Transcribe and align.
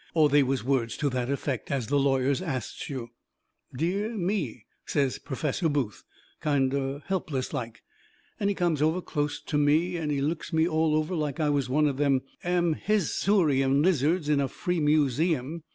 Or 0.15 0.29
they 0.29 0.41
was 0.41 0.63
words 0.63 0.97
to 0.97 1.11
that 1.11 1.29
effect, 1.29 1.69
as 1.69 1.85
the 1.85 1.99
lawyers 1.99 2.41
asts 2.41 2.89
you. 2.89 3.11
"Dear 3.75 4.17
me," 4.17 4.65
says 4.83 5.19
Perfesser 5.19 5.69
Booth, 5.69 6.03
kind 6.39 6.73
o' 6.73 7.03
helpless 7.05 7.53
like. 7.53 7.83
And 8.39 8.49
he 8.49 8.55
comes 8.55 8.81
over 8.81 8.99
closet 8.99 9.43
to 9.45 9.59
me 9.59 9.97
and 9.97 10.11
looks 10.27 10.51
me 10.51 10.67
all 10.67 10.95
over 10.95 11.13
like 11.13 11.39
I 11.39 11.51
was 11.51 11.69
one 11.69 11.85
of 11.85 11.97
them 11.97 12.23
amphimissourian 12.43 13.83
lizards 13.83 14.27
in 14.27 14.39
a 14.39 14.47
free 14.47 14.79
museum. 14.79 15.61